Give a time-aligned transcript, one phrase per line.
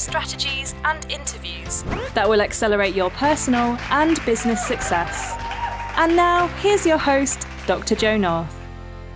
[0.00, 1.82] strategies, and interviews
[2.14, 5.36] that will accelerate your personal and business success.
[5.96, 7.94] And now, here's your host, Dr.
[7.94, 8.56] Jo North.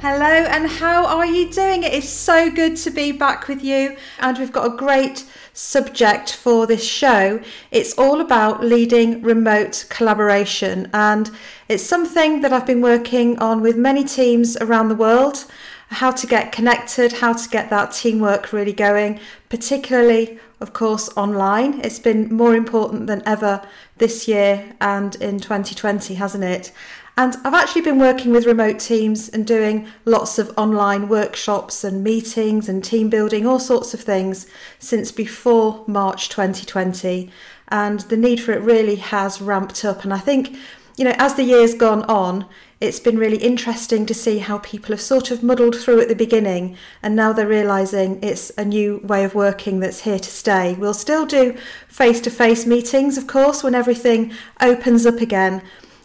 [0.00, 1.82] Hello, and how are you doing?
[1.82, 5.24] It is so good to be back with you, and we've got a great
[5.54, 7.40] subject for this show.
[7.70, 11.30] It's all about leading remote collaboration, and
[11.70, 15.46] it's something that I've been working on with many teams around the world
[15.88, 21.80] how to get connected, how to get that teamwork really going, particularly, of course, online.
[21.80, 23.66] It's been more important than ever
[23.98, 26.72] this year and in 2020, hasn't it?
[27.16, 32.02] And I've actually been working with remote teams and doing lots of online workshops and
[32.02, 34.48] meetings and team building, all sorts of things
[34.80, 37.30] since before March 2020.
[37.68, 40.02] And the need for it really has ramped up.
[40.02, 40.56] And I think,
[40.96, 42.46] you know, as the year's gone on,
[42.84, 46.14] it's been really interesting to see how people have sort of muddled through at the
[46.14, 50.74] beginning and now they're realizing it's a new way of working that's here to stay.
[50.74, 51.56] We'll still do
[51.88, 55.62] face to face meetings, of course, when everything opens up again,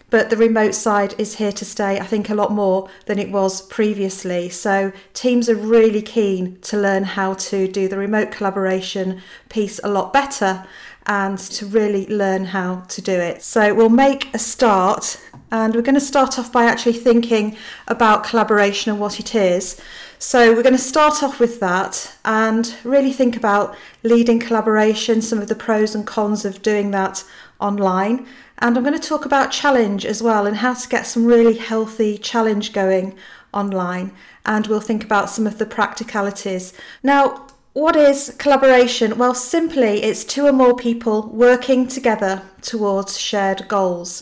[0.09, 3.29] but the remote side is here to stay, I think, a lot more than it
[3.29, 4.49] was previously.
[4.49, 9.89] So, teams are really keen to learn how to do the remote collaboration piece a
[9.89, 10.65] lot better
[11.09, 13.41] and to really learn how to do it.
[13.41, 15.19] So, we'll make a start
[15.51, 17.57] and we're going to start off by actually thinking
[17.87, 19.81] about collaboration and what it is.
[20.19, 25.39] So, we're going to start off with that and really think about leading collaboration, some
[25.39, 27.23] of the pros and cons of doing that
[27.59, 28.27] online.
[28.59, 31.57] And I'm going to talk about challenge as well and how to get some really
[31.57, 33.17] healthy challenge going
[33.51, 34.11] online.
[34.45, 36.73] And we'll think about some of the practicalities.
[37.01, 37.47] Now,
[37.79, 39.17] what is collaboration?
[39.17, 44.21] Well, simply, it's two or more people working together towards shared goals.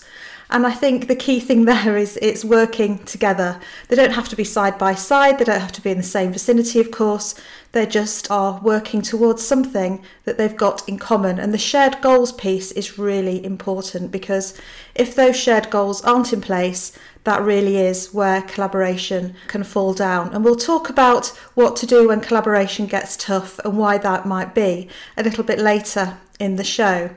[0.52, 3.60] And I think the key thing there is it's working together.
[3.88, 6.04] They don't have to be side by side, they don't have to be in the
[6.04, 7.34] same vicinity, of course.
[7.72, 11.40] They just are working towards something that they've got in common.
[11.40, 14.54] And the shared goals piece is really important because
[14.94, 20.34] if those shared goals aren't in place, that really is where collaboration can fall down.
[20.34, 24.56] And we'll talk about what to do when collaboration gets tough and why that might
[24.56, 27.10] be a little bit later in the show.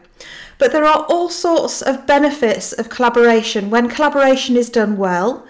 [0.59, 5.47] But there are all sorts of benefits of collaboration when collaboration is done well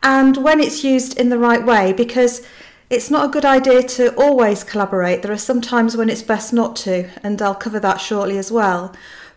[0.00, 2.46] and when it's used in the right way because
[2.90, 5.22] it's not a good idea to always collaborate.
[5.22, 8.52] There are some times when it's best not to, and I'll cover that shortly as
[8.52, 8.94] well.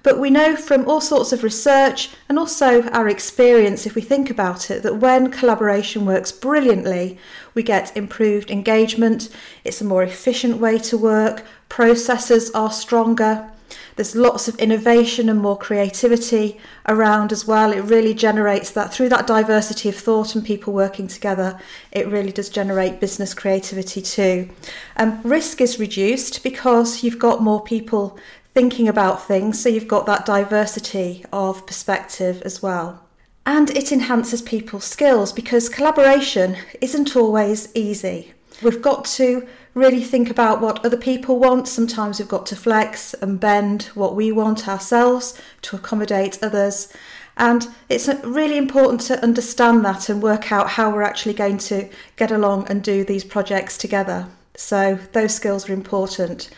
[0.07, 4.29] But we know from all sorts of research and also our experience, if we think
[4.29, 7.17] about it, that when collaboration works brilliantly,
[7.53, 9.27] we get improved engagement,
[9.65, 13.51] it's a more efficient way to work, processes are stronger,
[13.97, 16.57] there's lots of innovation and more creativity
[16.87, 17.73] around as well.
[17.73, 21.59] It really generates that through that diversity of thought and people working together.
[21.91, 24.49] It really does generate business creativity too.
[24.95, 28.17] Um, risk is reduced because you've got more people
[28.57, 33.05] thinking about things, so you've got that diversity of perspective as well.
[33.45, 38.33] And it enhances people's skills because collaboration isn't always easy.
[38.63, 41.67] We've got to really think about what other people want.
[41.67, 46.91] Sometimes we've got to flex and bend what we want ourselves to accommodate others.
[47.37, 51.89] And it's really important to understand that and work out how we're actually going to
[52.15, 54.29] get along and do these projects together.
[54.55, 56.49] So, those skills are important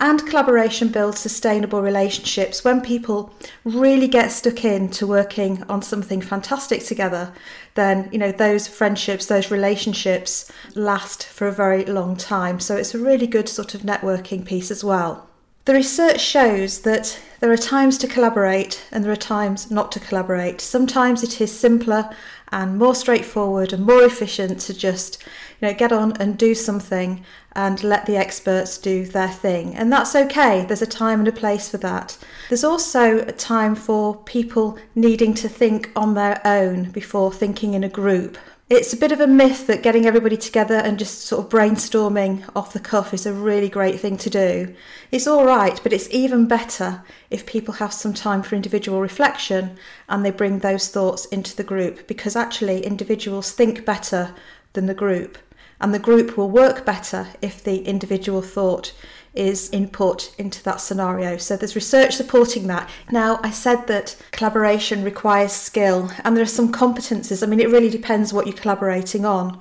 [0.00, 3.32] and collaboration builds sustainable relationships when people
[3.64, 7.32] really get stuck in to working on something fantastic together
[7.74, 12.94] then you know those friendships those relationships last for a very long time so it's
[12.94, 15.28] a really good sort of networking piece as well
[15.68, 20.00] the research shows that there are times to collaborate and there are times not to
[20.00, 20.62] collaborate.
[20.62, 22.08] Sometimes it is simpler
[22.52, 25.22] and more straightforward and more efficient to just
[25.60, 29.74] you know get on and do something and let the experts do their thing.
[29.74, 30.64] And that's okay.
[30.64, 32.16] There's a time and a place for that.
[32.48, 37.82] There's also a time for people needing to think on their own before thinking in
[37.82, 38.38] a group
[38.70, 42.44] it's a bit of a myth that getting everybody together and just sort of brainstorming
[42.54, 44.74] off the cuff is a really great thing to do.
[45.10, 49.78] It's all right, but it's even better if people have some time for individual reflection
[50.06, 54.34] and they bring those thoughts into the group because actually individuals think better
[54.74, 55.38] than the group.
[55.80, 58.92] And the group will work better if the individual thought
[59.34, 61.36] is input into that scenario.
[61.36, 62.90] So there's research supporting that.
[63.12, 67.42] Now, I said that collaboration requires skill, and there are some competences.
[67.42, 69.60] I mean, it really depends what you're collaborating on.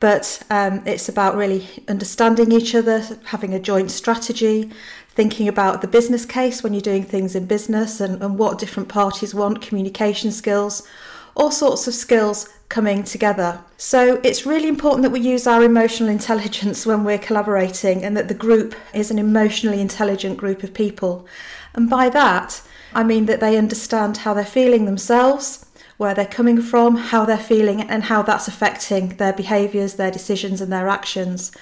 [0.00, 4.72] But um, it's about really understanding each other, having a joint strategy,
[5.10, 8.88] thinking about the business case when you're doing things in business and, and what different
[8.88, 10.88] parties want, communication skills,
[11.34, 13.62] all sorts of skills coming together.
[13.76, 18.28] So it's really important that we use our emotional intelligence when we're collaborating and that
[18.28, 21.26] the group is an emotionally intelligent group of people.
[21.74, 22.62] And by that,
[22.94, 25.66] I mean that they understand how they're feeling themselves,
[25.98, 30.60] where they're coming from, how they're feeling, and how that's affecting their behaviours, their decisions,
[30.60, 31.52] and their actions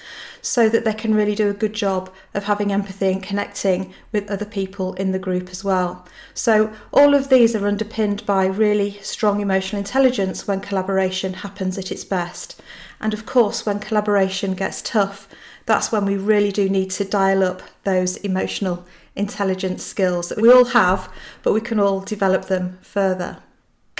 [0.41, 4.29] so that they can really do a good job of having empathy and connecting with
[4.29, 6.05] other people in the group as well.
[6.33, 11.91] So, all of these are underpinned by really strong emotional intelligence when collaboration happens at
[11.91, 12.61] its best.
[12.99, 15.27] And of course, when collaboration gets tough,
[15.65, 18.85] that's when we really do need to dial up those emotional
[19.15, 21.11] intelligence skills that we all have,
[21.43, 23.37] but we can all develop them further.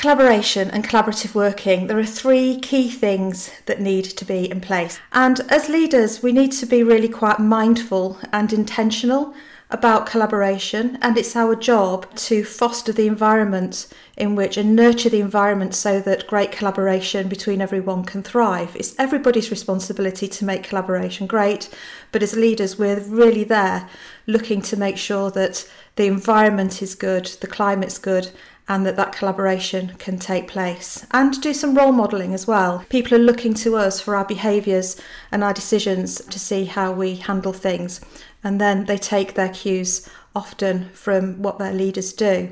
[0.02, 5.00] Collaboration and collaborative working, there are three key things that need to be in place.
[5.14, 9.36] And as leaders, we need to be really quite mindful and intentional
[9.70, 13.88] about collaboration, and it's our job to foster the environment
[14.18, 18.76] in which and nurture the environment so that great collaboration between everyone can thrive.
[18.76, 21.70] It's everybody's responsibility to make collaboration great,
[22.12, 23.88] but as leaders, we're really there
[24.26, 28.32] looking to make sure that the environment is good, the climate's good,
[28.68, 32.86] and that that collaboration can take place and do some role modelling as well.
[32.90, 35.00] People are looking to us for our behaviours
[35.32, 38.02] and our decisions to see how we handle things
[38.44, 42.52] and then they take their cues often from what their leaders do.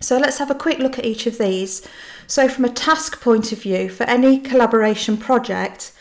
[0.00, 1.86] So let's have a quick look at each of these.
[2.26, 5.92] So, from a task point of view, for any collaboration project,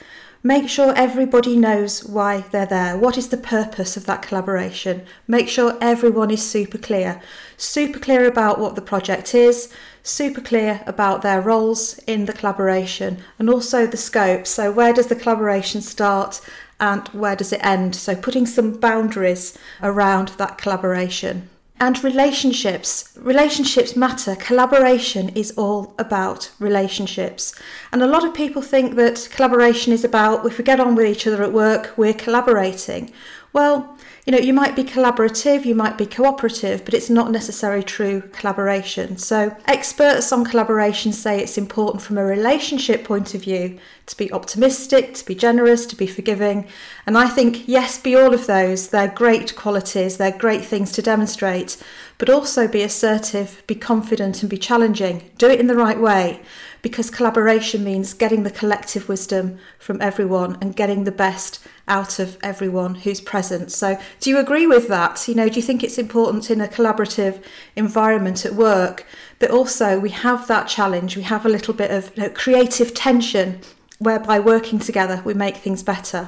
[0.46, 2.96] Make sure everybody knows why they're there.
[3.00, 5.04] What is the purpose of that collaboration?
[5.28, 7.20] Make sure everyone is super clear.
[7.58, 13.24] Super clear about what the project is, super clear about their roles in the collaboration,
[13.40, 14.46] and also the scope.
[14.46, 16.42] So, where does the collaboration start
[16.80, 17.96] and where does it end?
[17.96, 21.50] So, putting some boundaries around that collaboration.
[21.78, 23.18] And relationships.
[23.18, 24.36] Relationships matter.
[24.36, 27.54] Collaboration is all about relationships.
[27.92, 31.06] And a lot of people think that collaboration is about if we get on with
[31.06, 33.12] each other at work, we're collaborating.
[33.52, 33.95] Well,
[34.26, 38.22] you know, you might be collaborative, you might be cooperative, but it's not necessarily true
[38.34, 39.18] collaboration.
[39.18, 43.78] So, experts on collaboration say it's important from a relationship point of view
[44.08, 46.68] to be optimistic, to be generous, to be forgiving.
[47.06, 48.90] And I think, yes, be all of those.
[48.90, 51.78] They're great qualities, they're great things to demonstrate,
[52.18, 55.30] but also be assertive, be confident, and be challenging.
[55.38, 56.42] Do it in the right way
[56.86, 62.38] because collaboration means getting the collective wisdom from everyone and getting the best out of
[62.44, 63.72] everyone who's present.
[63.72, 65.28] So, do you agree with that?
[65.28, 67.44] You know, do you think it's important in a collaborative
[67.76, 69.04] environment at work
[69.40, 72.94] that also we have that challenge, we have a little bit of you know, creative
[72.94, 73.62] tension
[73.98, 76.28] whereby working together we make things better?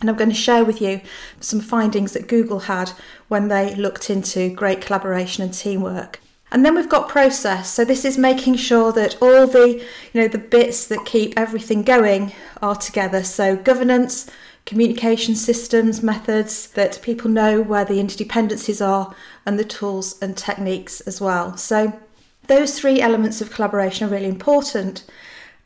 [0.00, 1.02] And I'm going to share with you
[1.38, 2.92] some findings that Google had
[3.28, 6.18] when they looked into great collaboration and teamwork.
[6.50, 7.70] And then we've got process.
[7.70, 11.82] So this is making sure that all the, you know, the bits that keep everything
[11.82, 13.22] going are together.
[13.22, 14.30] So governance,
[14.64, 19.14] communication systems, methods that people know where the interdependencies are
[19.44, 21.56] and the tools and techniques as well.
[21.56, 21.98] So
[22.46, 25.04] those three elements of collaboration are really important.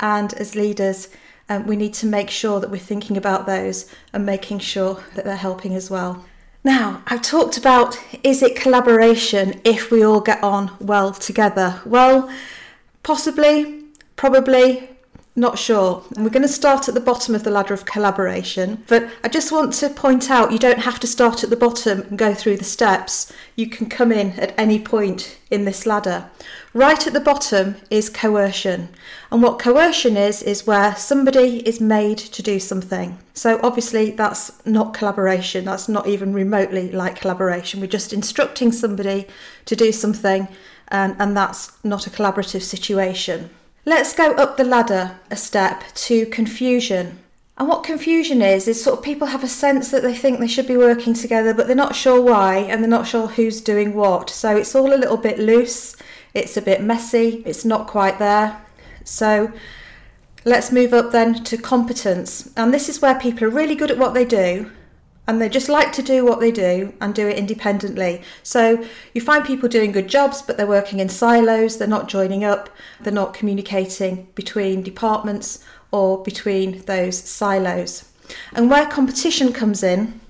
[0.01, 1.09] And as leaders,
[1.49, 5.25] um, we need to make sure that we're thinking about those and making sure that
[5.25, 6.25] they're helping as well.
[6.65, 11.81] Now, I've talked about is it collaboration if we all get on well together?
[11.85, 12.33] Well,
[13.03, 14.89] possibly, probably,
[15.35, 16.05] not sure.
[16.15, 19.29] And we're going to start at the bottom of the ladder of collaboration, but I
[19.29, 22.35] just want to point out you don't have to start at the bottom and go
[22.35, 23.33] through the steps.
[23.57, 26.29] You can come in at any point in this ladder.
[26.75, 28.91] Right at the bottom is coercion.
[29.31, 33.19] And what coercion is, is where somebody is made to do something.
[33.33, 35.65] So obviously, that's not collaboration.
[35.65, 37.81] That's not even remotely like collaboration.
[37.81, 39.27] We're just instructing somebody
[39.65, 40.47] to do something,
[40.89, 43.49] and, and that's not a collaborative situation.
[43.85, 47.19] Let's go up the ladder a step to confusion.
[47.59, 50.47] And what confusion is, is sort of people have a sense that they think they
[50.47, 53.95] should be working together, but they're not sure why and they're not sure who's doing
[53.95, 54.31] what.
[54.31, 55.97] So it's all a little bit loose,
[56.33, 58.65] it's a bit messy, it's not quite there.
[59.03, 59.53] So
[60.45, 62.53] let's move up then to competence.
[62.57, 64.71] And this is where people are really good at what they do,
[65.27, 68.23] and they just like to do what they do and do it independently.
[68.43, 72.43] So you find people doing good jobs, but they're working in silos, they're not joining
[72.45, 72.69] up,
[73.01, 78.09] they're not communicating between departments or between those silos.
[78.53, 80.21] And where competition comes in,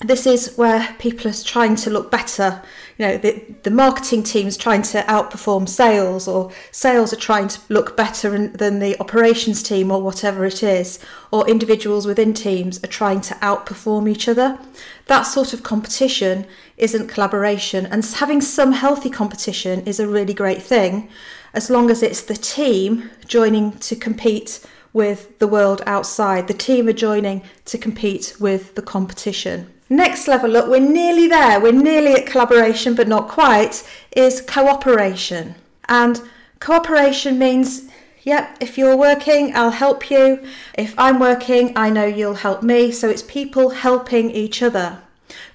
[0.00, 2.62] this is where people are trying to look better.
[2.96, 7.60] You know, the, the marketing team's trying to outperform sales, or sales are trying to
[7.68, 10.98] look better than the operations team, or whatever it is,
[11.30, 14.58] or individuals within teams are trying to outperform each other.
[15.06, 16.46] That sort of competition
[16.78, 21.10] isn't collaboration, and having some healthy competition is a really great thing,
[21.52, 24.64] as long as it's the team joining to compete
[24.94, 26.48] with the world outside.
[26.48, 29.70] The team are joining to compete with the competition.
[29.92, 33.82] Next level up, we're nearly there, we're nearly at collaboration, but not quite,
[34.12, 35.56] is cooperation.
[35.88, 36.22] And
[36.60, 37.88] cooperation means,
[38.22, 40.46] yep, if you're working, I'll help you.
[40.74, 42.92] If I'm working, I know you'll help me.
[42.92, 45.02] So it's people helping each other.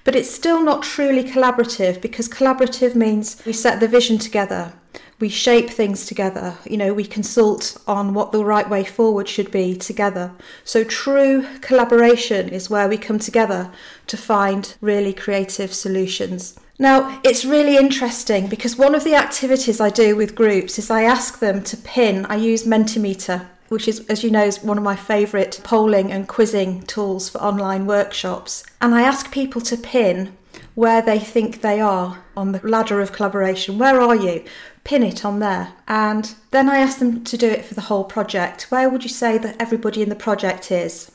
[0.04, 4.74] But it's still not truly collaborative because collaborative means we set the vision together
[5.18, 6.56] we shape things together.
[6.64, 10.32] You know, we consult on what the right way forward should be together.
[10.64, 13.70] So, true collaboration is where we come together
[14.08, 16.58] to find really creative solutions.
[16.78, 21.04] Now, it's really interesting because one of the activities I do with groups is I
[21.04, 23.46] ask them to pin, I use Mentimeter.
[23.68, 27.38] Which is, as you know, is one of my favourite polling and quizzing tools for
[27.38, 28.62] online workshops.
[28.80, 30.36] And I ask people to pin
[30.76, 33.76] where they think they are on the ladder of collaboration.
[33.76, 34.44] Where are you?
[34.86, 35.72] Pin it on there.
[35.88, 38.70] And then I asked them to do it for the whole project.
[38.70, 41.10] Where would you say that everybody in the project is?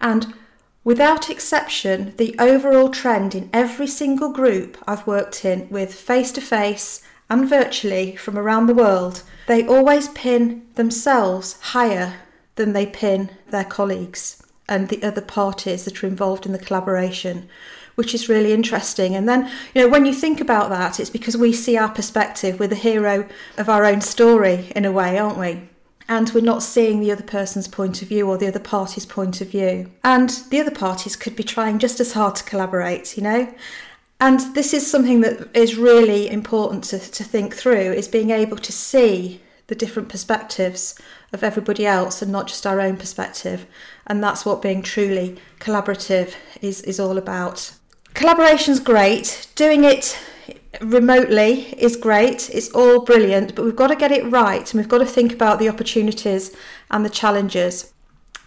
[0.00, 0.34] And
[0.82, 6.40] without exception, the overall trend in every single group I've worked in with face to
[6.40, 12.16] face and virtually from around the world, they always pin themselves higher
[12.56, 17.48] than they pin their colleagues and the other parties that are involved in the collaboration
[17.94, 19.14] which is really interesting.
[19.14, 22.58] And then, you know, when you think about that, it's because we see our perspective.
[22.58, 25.68] We're the hero of our own story in a way, aren't we?
[26.08, 29.40] And we're not seeing the other person's point of view or the other party's point
[29.40, 29.90] of view.
[30.02, 33.54] And the other parties could be trying just as hard to collaborate, you know?
[34.20, 38.58] And this is something that is really important to, to think through is being able
[38.58, 40.94] to see the different perspectives
[41.32, 43.66] of everybody else and not just our own perspective.
[44.06, 47.72] And that's what being truly collaborative is, is all about.
[48.14, 49.48] Collaboration's great.
[49.56, 50.16] Doing it
[50.80, 52.48] remotely is great.
[52.50, 55.32] It's all brilliant, but we've got to get it right and we've got to think
[55.32, 56.54] about the opportunities
[56.90, 57.92] and the challenges.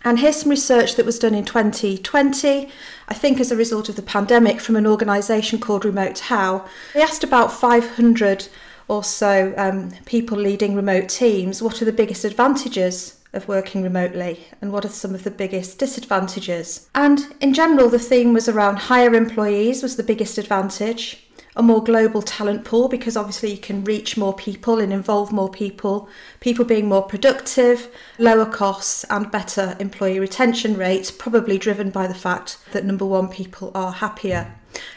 [0.04, 2.70] And here's some research that was done in 2020,
[3.10, 6.66] I think as a result of the pandemic, from an organisation called Remote How.
[6.94, 8.48] They asked about 500
[8.88, 14.48] or so um, people leading remote teams what are the biggest advantages of working remotely
[14.62, 16.89] and what are some of the biggest disadvantages.
[16.96, 21.84] And in general, the theme was around higher employees was the biggest advantage, a more
[21.84, 26.07] global talent pool because obviously you can reach more people and involve more people,
[26.39, 32.15] people being more productive, lower costs, and better employee retention rates, probably driven by the
[32.15, 34.53] fact that number one, people are happier.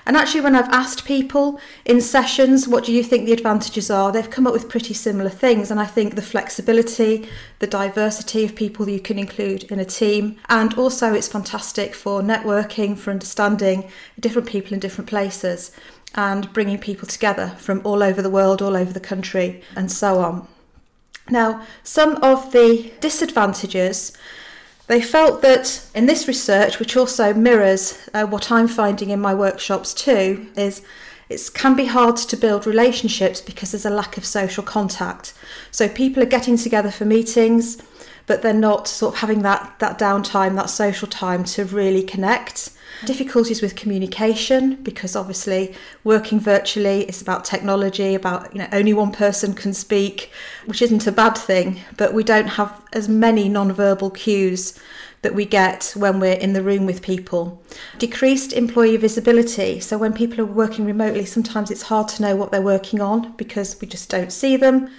[0.06, 4.10] And actually, when I've asked people in sessions, what do you think the advantages are,
[4.10, 5.70] they've come up with pretty similar things.
[5.70, 10.36] And I think the flexibility, the diversity of people you can include in a team,
[10.48, 15.70] and also it's fantastic for networking, for understanding different people in different places,
[16.14, 20.18] and bringing people together from all over the world, all over the country, and so
[20.18, 20.48] on.
[21.28, 24.12] Now, some of the disadvantages
[24.90, 29.32] they felt that in this research, which also mirrors uh, what I'm finding in my
[29.32, 30.82] workshops too, is
[31.28, 35.32] it can be hard to build relationships because there's a lack of social contact.
[35.70, 37.80] So people are getting together for meetings,
[38.26, 42.70] but they're not sort of having that, that downtime, that social time to really connect.
[43.04, 49.10] Difficulties with communication because obviously working virtually is about technology, about you know only one
[49.10, 50.30] person can speak,
[50.66, 54.78] which isn't a bad thing, but we don't have as many non-verbal cues
[55.22, 57.62] that we get when we're in the room with people.
[57.98, 59.80] Decreased employee visibility.
[59.80, 63.32] So when people are working remotely, sometimes it's hard to know what they're working on
[63.36, 64.90] because we just don't see them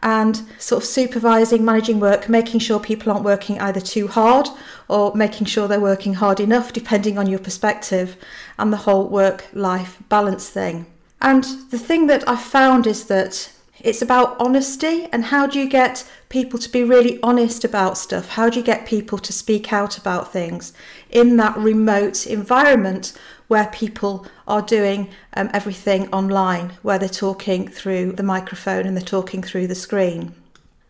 [0.00, 4.48] and sort of supervising, managing work, making sure people aren't working either too hard
[4.88, 8.16] or making sure they're working hard enough, depending on your perspective,
[8.58, 10.86] and the whole work life balance thing.
[11.20, 15.68] And the thing that I've found is that it's about honesty and how do you
[15.68, 18.30] get people to be really honest about stuff?
[18.30, 20.72] How do you get people to speak out about things
[21.10, 23.12] in that remote environment
[23.48, 29.02] where people are doing um, everything online, where they're talking through the microphone and they're
[29.02, 30.34] talking through the screen.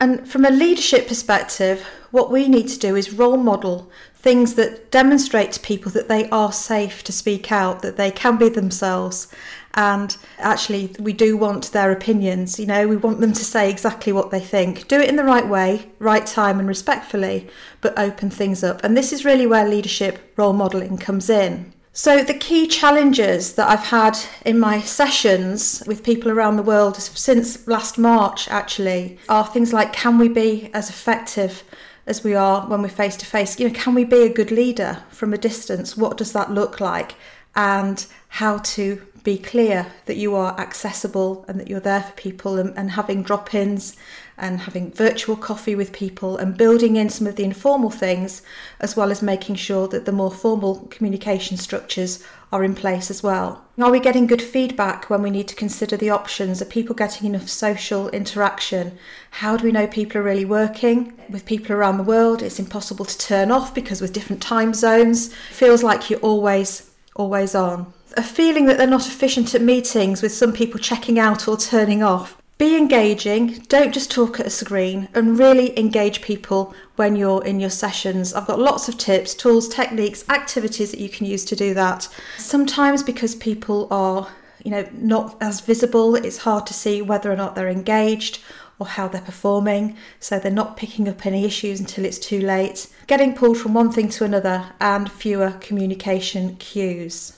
[0.01, 4.91] And from a leadership perspective, what we need to do is role model things that
[4.91, 9.29] demonstrate to people that they are safe to speak out, that they can be themselves.
[9.75, 12.59] And actually, we do want their opinions.
[12.59, 14.89] You know, we want them to say exactly what they think.
[14.89, 17.49] Do it in the right way, right time, and respectfully,
[17.81, 18.83] but open things up.
[18.83, 21.73] And this is really where leadership role modeling comes in.
[21.93, 26.97] So, the key challenges that I've had in my sessions with people around the world
[26.97, 31.65] since last March actually are things like can we be as effective
[32.07, 33.59] as we are when we're face to face?
[33.59, 35.97] You know, can we be a good leader from a distance?
[35.97, 37.15] What does that look like?
[37.57, 42.59] And how to be clear that you are accessible and that you're there for people
[42.59, 43.97] and, and having drop ins
[44.39, 48.43] and having virtual coffee with people and building in some of the informal things,
[48.81, 53.23] as well as making sure that the more formal communication structures are in place as
[53.23, 53.65] well.
[53.79, 56.63] Are we getting good feedback when we need to consider the options?
[56.63, 58.97] Are people getting enough social interaction?
[59.33, 61.19] How do we know people are really working?
[61.29, 65.35] With people around the world, it's impossible to turn off because with different time zones,
[65.51, 70.33] feels like you're always, always on a feeling that they're not efficient at meetings with
[70.33, 72.38] some people checking out or turning off.
[72.59, 77.61] Be engaging, don't just talk at a screen, and really engage people when you're in
[77.61, 78.35] your sessions.
[78.35, 82.09] I've got lots of tips, tools, techniques, activities that you can use to do that.
[82.37, 84.29] Sometimes because people are,
[84.65, 88.41] you know, not as visible, it's hard to see whether or not they're engaged
[88.81, 92.89] or how they're performing, so they're not picking up any issues until it's too late.
[93.07, 97.38] Getting pulled from one thing to another and fewer communication cues.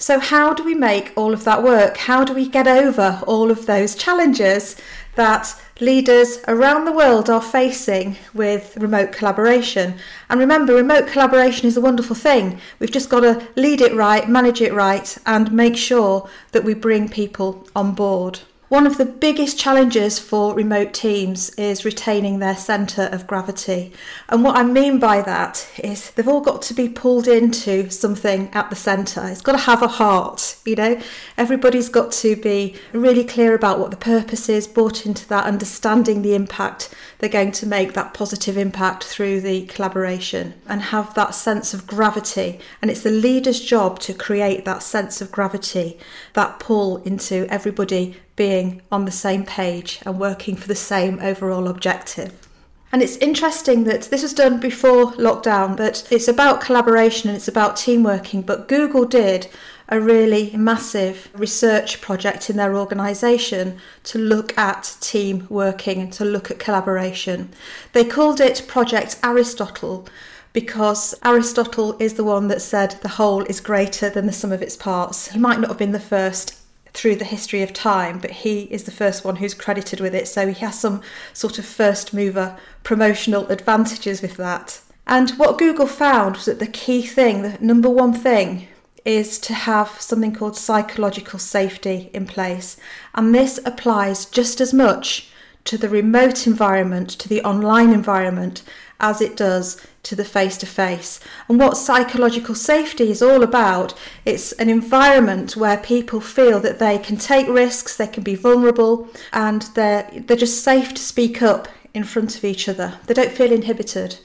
[0.00, 1.96] So, how do we make all of that work?
[1.96, 4.76] How do we get over all of those challenges
[5.16, 9.98] that leaders around the world are facing with remote collaboration?
[10.30, 12.60] And remember, remote collaboration is a wonderful thing.
[12.78, 16.74] We've just got to lead it right, manage it right, and make sure that we
[16.74, 18.38] bring people on board.
[18.68, 23.94] One of the biggest challenges for remote teams is retaining their centre of gravity.
[24.28, 28.50] And what I mean by that is they've all got to be pulled into something
[28.52, 29.26] at the centre.
[29.26, 31.00] It's got to have a heart, you know.
[31.38, 36.20] Everybody's got to be really clear about what the purpose is, bought into that, understanding
[36.20, 41.34] the impact they're going to make, that positive impact through the collaboration, and have that
[41.34, 42.60] sense of gravity.
[42.82, 45.98] And it's the leader's job to create that sense of gravity,
[46.34, 51.66] that pull into everybody being on the same page and working for the same overall
[51.68, 52.48] objective.
[52.92, 57.48] And it's interesting that this was done before lockdown, but it's about collaboration and it's
[57.48, 58.40] about team working.
[58.40, 59.48] But Google did
[59.90, 66.24] a really massive research project in their organisation to look at team working and to
[66.24, 67.50] look at collaboration.
[67.92, 70.08] They called it Project Aristotle
[70.52, 74.62] because Aristotle is the one that said the whole is greater than the sum of
[74.62, 75.28] its parts.
[75.28, 76.57] He might not have been the first
[76.98, 80.26] through the history of time, but he is the first one who's credited with it,
[80.26, 81.00] so he has some
[81.32, 84.80] sort of first mover promotional advantages with that.
[85.06, 88.66] And what Google found was that the key thing, the number one thing,
[89.04, 92.76] is to have something called psychological safety in place.
[93.14, 95.30] And this applies just as much
[95.64, 98.64] to the remote environment, to the online environment,
[99.00, 101.20] as it does to the face to face.
[101.48, 106.98] And what psychological safety is all about, it's an environment where people feel that they
[106.98, 111.68] can take risks, they can be vulnerable, and they're, they're just safe to speak up
[111.94, 112.98] in front of each other.
[113.06, 114.18] They don't feel inhibited.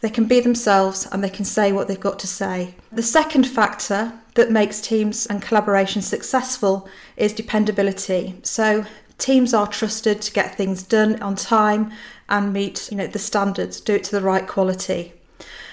[0.00, 2.74] They can be themselves and they can say what they've got to say.
[2.90, 8.36] The second factor that makes teams and collaboration successful is dependability.
[8.42, 8.86] So
[9.18, 11.92] teams are trusted to get things done on time
[12.30, 15.12] and meet you know the standards do it to the right quality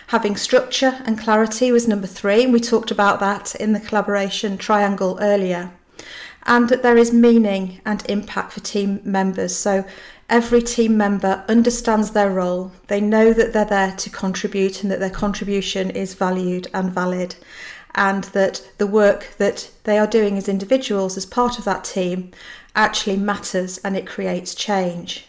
[0.08, 4.58] having structure and clarity was number three and we talked about that in the collaboration
[4.58, 5.72] triangle earlier
[6.44, 9.86] and that there is meaning and impact for team members so
[10.30, 15.00] every team member understands their role they know that they're there to contribute and that
[15.00, 17.36] their contribution is valued and valid
[17.98, 22.32] and that the work that they are doing as individuals as part of that team
[22.76, 25.27] actually matters and it creates change.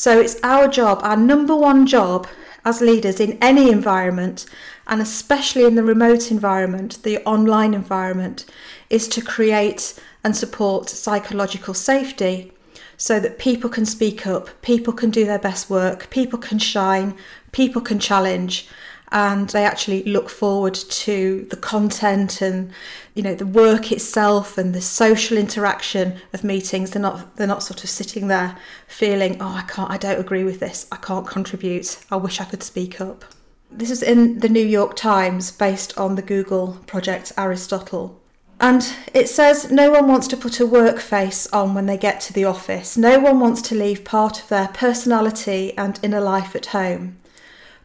[0.00, 2.26] So it's our job, our number one job
[2.64, 4.46] as leaders in any environment,
[4.86, 8.46] and especially in the remote environment, the online environment,
[8.88, 12.50] is to create and support psychological safety
[12.96, 17.14] so that people can speak up, people can do their best work, people can shine,
[17.52, 18.68] people can challenge,
[19.12, 22.72] and they actually look forward to the content and
[23.20, 27.62] you know the work itself and the social interaction of meetings they're not they're not
[27.62, 28.56] sort of sitting there
[28.86, 32.46] feeling oh I can't I don't agree with this I can't contribute I wish I
[32.46, 33.26] could speak up
[33.70, 38.18] this is in the New York Times based on the Google project Aristotle
[38.58, 42.20] and it says no one wants to put a work face on when they get
[42.22, 42.94] to the office.
[42.94, 47.16] No one wants to leave part of their personality and inner life at home.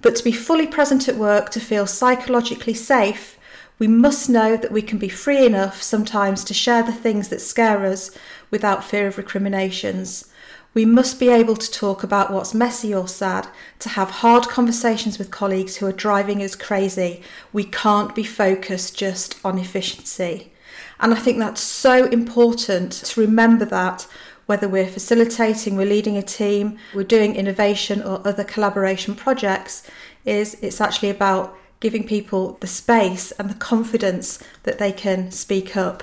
[0.02, 3.35] But to be fully present at work, to feel psychologically safe,
[3.77, 7.41] we must know that we can be free enough sometimes to share the things that
[7.41, 8.11] scare us
[8.49, 10.31] without fear of recriminations.
[10.73, 13.47] We must be able to talk about what's messy or sad,
[13.79, 17.21] to have hard conversations with colleagues who are driving us crazy.
[17.53, 20.51] We can't be focused just on efficiency.
[20.99, 24.07] And I think that's so important to remember that
[24.45, 29.89] whether we're facilitating, we're leading a team, we're doing innovation or other collaboration projects,
[30.23, 35.78] is it's actually about giving people the space and the confidence that they can speak
[35.78, 36.02] up.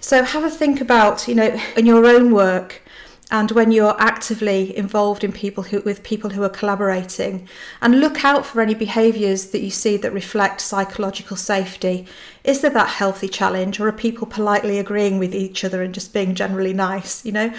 [0.00, 2.82] So have a think about, you know, in your own work,
[3.28, 7.48] and when you're actively involved in people who, with people who are collaborating
[7.82, 12.06] and look out for any behaviours that you see that reflect psychological safety.
[12.44, 16.14] Is there that healthy challenge or are people politely agreeing with each other and just
[16.14, 17.52] being generally nice you know?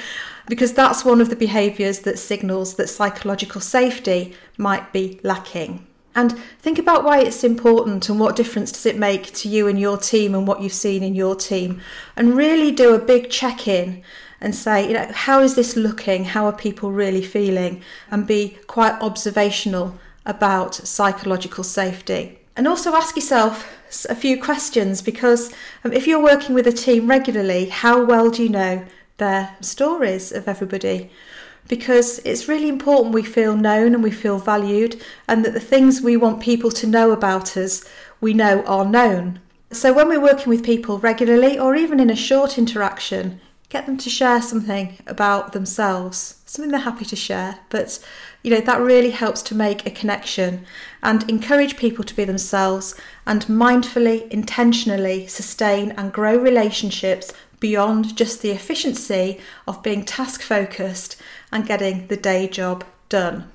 [0.47, 6.37] Because that's one of the behaviours that signals that psychological safety might be lacking and
[6.59, 9.97] think about why it's important and what difference does it make to you and your
[9.97, 11.81] team and what you've seen in your team
[12.17, 14.01] and really do a big check in
[14.41, 16.25] and say, you know, how is this looking?
[16.25, 17.83] How are people really feeling?
[18.09, 22.39] And be quite observational about psychological safety.
[22.55, 23.67] And also ask yourself
[24.09, 28.43] a few questions because um, if you're working with a team regularly, how well do
[28.43, 28.85] you know
[29.17, 31.09] their stories of everybody?
[31.69, 36.01] Because it's really important we feel known and we feel valued, and that the things
[36.01, 37.87] we want people to know about us,
[38.19, 39.39] we know are known.
[39.71, 43.97] So, when we're working with people regularly or even in a short interaction, get them
[43.99, 47.59] to share something about themselves, something they're happy to share.
[47.69, 47.99] But
[48.41, 50.65] you know, that really helps to make a connection
[51.03, 52.95] and encourage people to be themselves
[53.27, 61.21] and mindfully, intentionally sustain and grow relationships beyond just the efficiency of being task focused
[61.51, 63.49] and getting the day job done.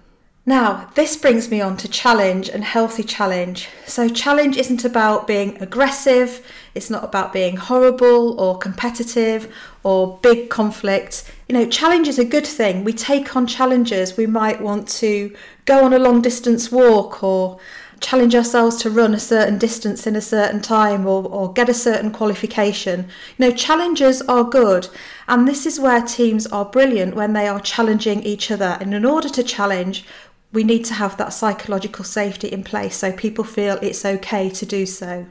[0.46, 3.68] Now, this brings me on to challenge and healthy challenge.
[3.86, 9.50] So, challenge isn't about being aggressive, it's not about being horrible or competitive
[9.84, 11.32] or big conflict.
[11.48, 12.84] You know, challenge is a good thing.
[12.84, 14.18] We take on challenges.
[14.18, 17.58] We might want to go on a long distance walk or
[18.04, 21.74] challenge ourselves to run a certain distance in a certain time or, or get a
[21.74, 23.06] certain qualification.
[23.38, 24.88] You know, challenges are good,
[25.26, 28.76] and this is where teams are brilliant when they are challenging each other.
[28.78, 30.04] And in order to challenge,
[30.52, 34.66] we need to have that psychological safety in place so people feel it's okay to
[34.66, 35.24] do so.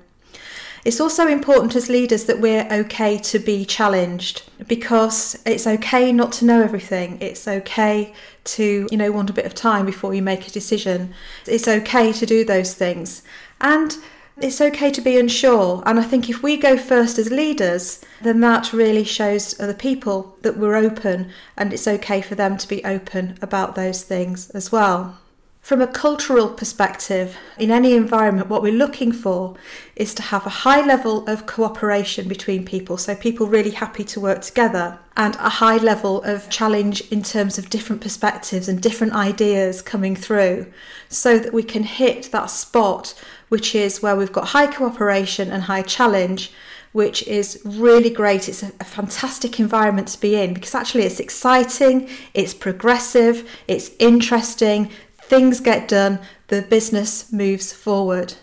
[0.85, 6.33] It's also important as leaders that we're okay to be challenged because it's okay not
[6.33, 7.17] to know everything.
[7.21, 8.13] It's okay
[8.45, 11.13] to, you know, want a bit of time before you make a decision.
[11.47, 13.23] It's okay to do those things.
[13.61, 13.95] And
[14.37, 15.83] it's okay to be unsure.
[15.85, 20.37] And I think if we go first as leaders, then that really shows other people
[20.41, 24.69] that we're open and it's okay for them to be open about those things as
[24.69, 25.17] well.
[25.63, 29.55] From a cultural perspective, in any environment, what we're looking for
[29.95, 34.19] is to have a high level of cooperation between people, so people really happy to
[34.19, 39.13] work together, and a high level of challenge in terms of different perspectives and different
[39.13, 40.65] ideas coming through,
[41.07, 43.13] so that we can hit that spot,
[43.47, 46.51] which is where we've got high cooperation and high challenge.
[46.91, 48.47] Which is really great.
[48.47, 54.91] It's a, fantastic environment to be in because actually it's exciting, it's progressive, it's interesting,
[55.27, 58.35] things get done, the business moves forward.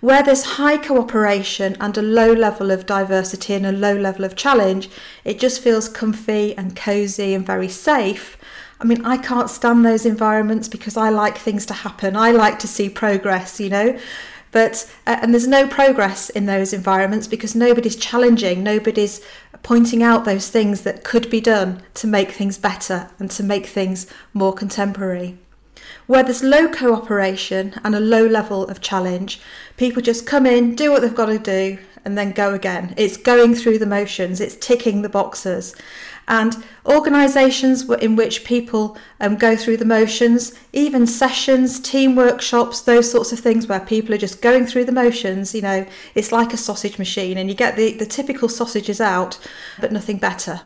[0.00, 4.34] Where there's high cooperation and a low level of diversity and a low level of
[4.34, 4.88] challenge,
[5.24, 8.38] it just feels comfy and cozy and very safe.
[8.80, 12.16] I mean, I can't stand those environments because I like things to happen.
[12.16, 13.98] I like to see progress, you know.
[14.52, 19.20] But uh, and there's no progress in those environments because nobody's challenging, nobody's
[19.62, 23.66] pointing out those things that could be done to make things better and to make
[23.66, 25.38] things more contemporary.
[26.10, 29.40] Where there's low cooperation and a low level of challenge,
[29.76, 32.94] people just come in, do what they've got to do, and then go again.
[32.96, 35.76] It's going through the motions, it's ticking the boxes.
[36.26, 43.08] And organisations in which people um, go through the motions, even sessions, team workshops, those
[43.08, 46.52] sorts of things where people are just going through the motions, you know, it's like
[46.52, 49.38] a sausage machine and you get the, the typical sausages out,
[49.80, 50.62] but nothing better.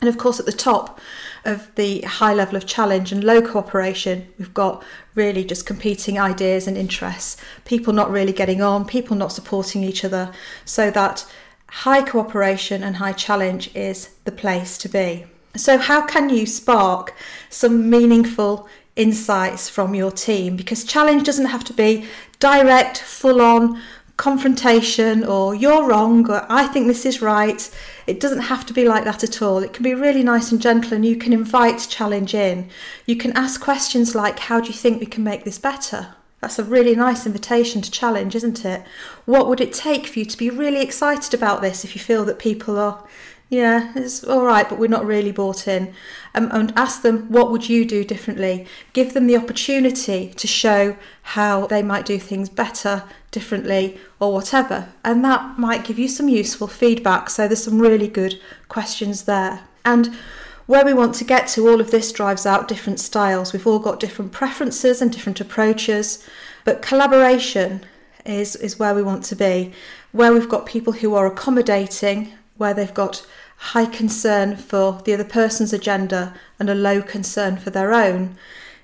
[0.00, 1.00] And of course, at the top
[1.46, 6.66] of the high level of challenge and low cooperation, we've got really just competing ideas
[6.66, 10.32] and interests, people not really getting on, people not supporting each other,
[10.64, 11.26] so that
[11.68, 15.26] high cooperation and high challenge is the place to be.
[15.56, 17.14] So, how can you spark
[17.48, 20.56] some meaningful insights from your team?
[20.56, 22.06] Because challenge doesn't have to be
[22.38, 23.80] direct, full on
[24.16, 27.70] confrontation or you're wrong or I think this is right.
[28.06, 29.58] It doesn't have to be like that at all.
[29.58, 32.70] It can be really nice and gentle and you can invite challenge in.
[33.04, 36.14] You can ask questions like, How do you think we can make this better?
[36.40, 38.84] That's a really nice invitation to challenge, isn't it?
[39.24, 42.24] What would it take for you to be really excited about this if you feel
[42.26, 43.04] that people are
[43.48, 45.94] yeah, it's all right, but we're not really bought in.
[46.34, 48.66] Um, and ask them, what would you do differently?
[48.92, 53.04] Give them the opportunity to show how they might do things better,
[53.36, 54.88] differently, or whatever.
[55.04, 57.28] And that might give you some useful feedback.
[57.28, 59.60] So there's some really good questions there.
[59.84, 60.16] And
[60.64, 63.52] where we want to get to, all of this drives out different styles.
[63.52, 66.26] We've all got different preferences and different approaches,
[66.64, 67.84] but collaboration
[68.24, 69.74] is, is where we want to be,
[70.12, 73.26] where we've got people who are accommodating, where they've got
[73.58, 78.38] high concern for the other person's agenda and a low concern for their own.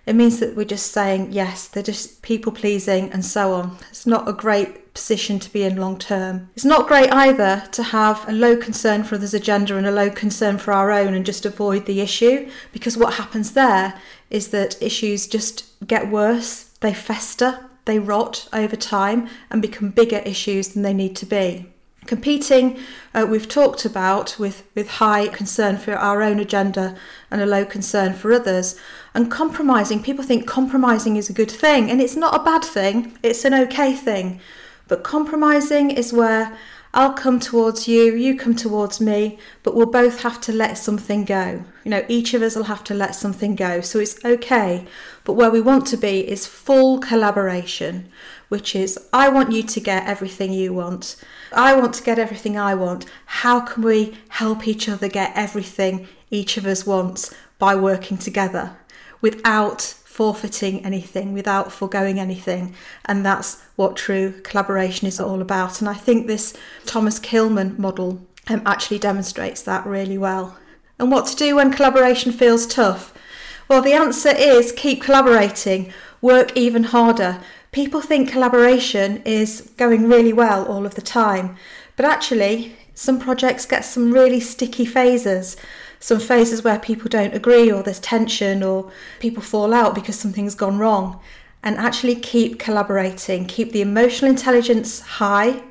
[0.04, 3.78] It means that we're just saying, yes, they're just people pleasing and so on.
[3.90, 6.50] It's not a great position to be in long term.
[6.54, 10.10] It's not great either to have a low concern for others' agenda and a low
[10.10, 13.94] concern for our own and just avoid the issue because what happens there
[14.28, 20.18] is that issues just get worse, they fester, they rot over time and become bigger
[20.18, 21.71] issues than they need to be.
[22.06, 22.78] Competing,
[23.14, 26.96] uh, we've talked about with, with high concern for our own agenda
[27.30, 28.76] and a low concern for others.
[29.14, 33.16] And compromising, people think compromising is a good thing, and it's not a bad thing,
[33.22, 34.40] it's an okay thing.
[34.88, 36.58] But compromising is where
[36.94, 41.24] I'll come towards you, you come towards me, but we'll both have to let something
[41.24, 41.64] go.
[41.84, 43.80] You know, each of us will have to let something go.
[43.80, 44.86] So it's okay.
[45.24, 48.10] But where we want to be is full collaboration,
[48.50, 51.16] which is I want you to get everything you want.
[51.54, 53.06] I want to get everything I want.
[53.26, 58.76] How can we help each other get everything each of us wants by working together
[59.20, 59.80] without
[60.12, 62.74] forfeiting anything, without foregoing anything.
[63.06, 65.80] And that's what true collaboration is all about.
[65.80, 70.58] And I think this Thomas Kilmann model um, actually demonstrates that really well.
[70.98, 73.14] And what to do when collaboration feels tough?
[73.68, 77.40] Well, the answer is keep collaborating, work even harder.
[77.72, 81.56] People think collaboration is going really well all of the time,
[81.96, 85.56] but actually, some projects get some really sticky phases
[86.02, 90.56] some phases where people don't agree or there's tension or people fall out because something's
[90.56, 91.20] gone wrong.
[91.62, 95.62] And actually keep collaborating, keep the emotional intelligence high,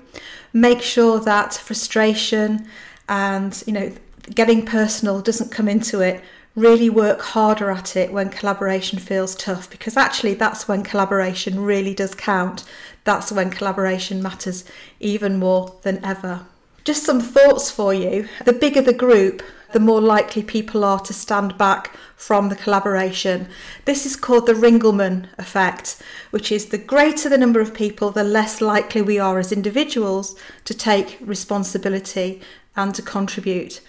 [0.53, 2.65] make sure that frustration
[3.09, 3.91] and you know
[4.33, 6.23] getting personal doesn't come into it.
[6.55, 11.93] Really work harder at it when collaboration feels tough because actually that's when collaboration really
[11.93, 12.65] does count.
[13.05, 14.65] That's when collaboration matters
[14.99, 16.45] even more than ever.
[16.83, 18.27] Just some thoughts for you.
[18.43, 23.47] The bigger the group, the more likely people are to stand back from the collaboration.
[23.85, 28.25] This is called the Ringelmann effect, which is the greater the number of people, the
[28.25, 30.35] less likely we are as individuals
[30.65, 32.41] to take responsibility
[32.75, 33.79] and to contribute.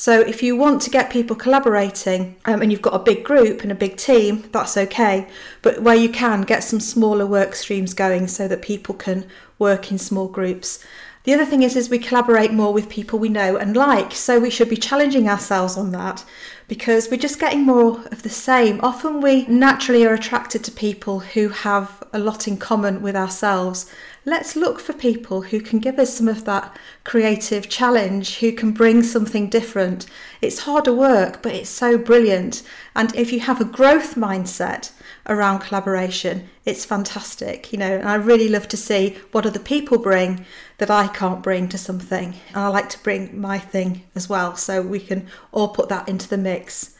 [0.00, 3.62] So, if you want to get people collaborating um, and you've got a big group
[3.62, 5.28] and a big team, that's okay.
[5.60, 9.26] But where you can, get some smaller work streams going so that people can
[9.58, 10.82] work in small groups.
[11.24, 14.40] The other thing is, is we collaborate more with people we know and like, so
[14.40, 16.24] we should be challenging ourselves on that
[16.66, 18.80] because we're just getting more of the same.
[18.82, 23.92] Often we naturally are attracted to people who have a lot in common with ourselves.
[24.24, 28.72] Let's look for people who can give us some of that creative challenge, who can
[28.72, 30.06] bring something different.
[30.42, 32.62] It's harder work, but it's so brilliant.
[32.94, 34.92] And if you have a growth mindset,
[35.26, 36.48] around collaboration.
[36.64, 40.44] It's fantastic, you know, and I really love to see what other people bring
[40.78, 42.34] that I can't bring to something.
[42.48, 46.08] And I like to bring my thing as well, so we can all put that
[46.08, 46.96] into the mix.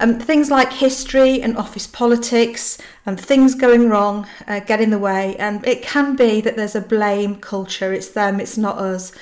[0.00, 4.98] Um, things like history and office politics and things going wrong uh, get in the
[4.98, 9.12] way, and it can be that there's a blame culture it's them, it's not us,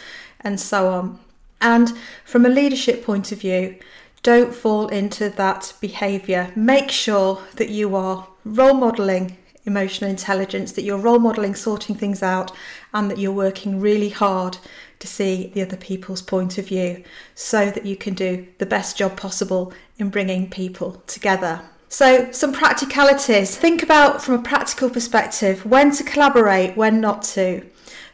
[0.40, 1.18] and so on.
[1.60, 3.76] And from a leadership point of view,
[4.22, 6.52] don't fall into that behaviour.
[6.54, 12.22] Make sure that you are role modelling emotional intelligence, that you're role modelling sorting things
[12.22, 12.52] out,
[12.92, 14.58] and that you're working really hard
[14.98, 17.02] to see the other people's point of view
[17.34, 21.62] so that you can do the best job possible in bringing people together.
[21.88, 23.56] So, some practicalities.
[23.56, 27.64] Think about from a practical perspective when to collaborate, when not to.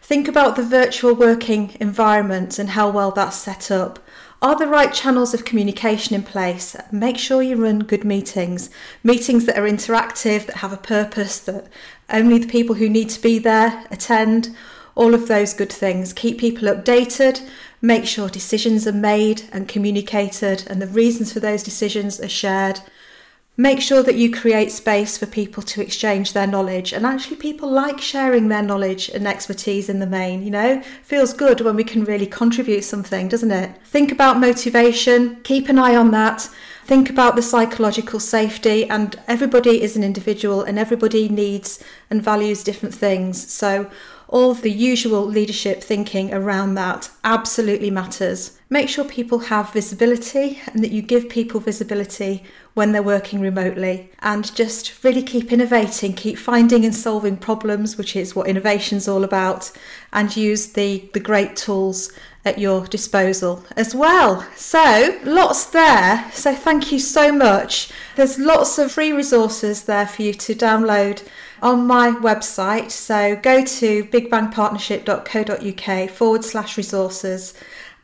[0.02, 3.98] Think about the virtual working environment and how well that's set up.
[4.42, 6.76] Are the right channels of communication in place?
[6.90, 8.70] Make sure you run good meetings,
[9.04, 11.68] meetings that are interactive, that have a purpose, that
[12.10, 14.54] only the people who need to be there attend,
[14.96, 16.12] all of those good things.
[16.12, 17.48] Keep people updated,
[17.82, 22.80] make sure decisions are made and communicated, and the reasons for those decisions are shared.
[23.56, 26.94] Make sure that you create space for people to exchange their knowledge.
[26.94, 30.80] And actually, people like sharing their knowledge and expertise in the main, you know?
[31.02, 33.76] Feels good when we can really contribute something, doesn't it?
[33.84, 36.48] Think about motivation, keep an eye on that.
[36.86, 42.64] Think about the psychological safety, and everybody is an individual and everybody needs and values
[42.64, 43.52] different things.
[43.52, 43.90] So,
[44.32, 48.58] all the usual leadership thinking around that absolutely matters.
[48.70, 52.42] Make sure people have visibility and that you give people visibility
[52.72, 58.16] when they're working remotely and just really keep innovating, keep finding and solving problems, which
[58.16, 59.70] is what innovation's all about,
[60.14, 62.10] and use the, the great tools
[62.46, 64.46] at your disposal as well.
[64.56, 66.30] So, lots there.
[66.32, 67.92] So, thank you so much.
[68.16, 71.22] There's lots of free resources there for you to download
[71.62, 72.90] on my website.
[72.90, 77.54] So, go to bigbangpartnership.co.uk forward slash resources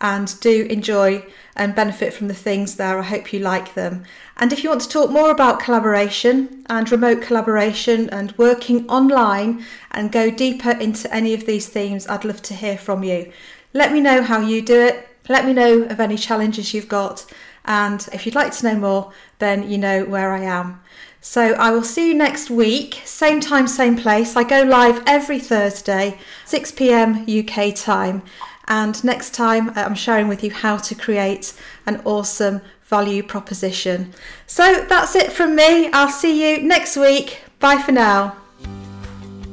[0.00, 1.24] and do enjoy
[1.56, 2.98] and benefit from the things there.
[2.98, 4.04] I hope you like them.
[4.36, 9.64] And if you want to talk more about collaboration and remote collaboration and working online
[9.90, 13.32] and go deeper into any of these themes, I'd love to hear from you.
[13.74, 15.08] Let me know how you do it.
[15.28, 17.26] Let me know of any challenges you've got.
[17.64, 20.80] And if you'd like to know more, then you know where I am.
[21.20, 24.36] So I will see you next week, same time, same place.
[24.36, 28.22] I go live every Thursday, 6 pm UK time.
[28.68, 31.54] And next time, uh, I'm sharing with you how to create
[31.86, 34.14] an awesome value proposition.
[34.46, 35.90] So that's it from me.
[35.92, 37.42] I'll see you next week.
[37.60, 38.36] Bye for now.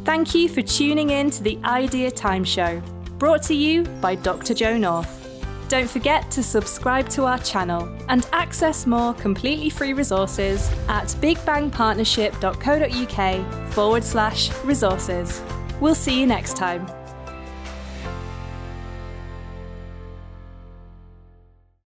[0.03, 2.81] Thank you for tuning in to the Idea Time Show,
[3.17, 4.53] brought to you by Dr.
[4.53, 5.24] Jo North.
[5.67, 13.73] Don't forget to subscribe to our channel and access more completely free resources at bigbangpartnership.co.uk
[13.73, 15.41] forward slash resources.
[15.81, 16.85] We'll see you next time.